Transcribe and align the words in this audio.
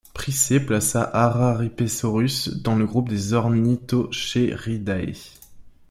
Price 0.15 0.53
plaça 0.65 1.03
Araripesaurus 1.13 2.49
dans 2.63 2.75
le 2.75 2.87
groupe 2.87 3.07
des 3.09 3.33
ornithocheiridae. 3.33 5.13